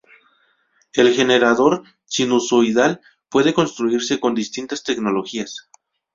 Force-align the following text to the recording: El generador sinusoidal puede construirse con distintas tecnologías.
El 0.93 1.13
generador 1.13 1.83
sinusoidal 2.05 3.01
puede 3.29 3.53
construirse 3.53 4.19
con 4.19 4.33
distintas 4.33 4.81
tecnologías. 4.83 5.69